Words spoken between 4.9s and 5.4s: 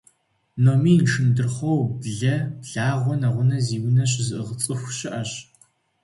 щыӏэщ.